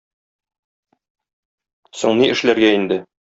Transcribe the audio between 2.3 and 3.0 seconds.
эшләргә инде?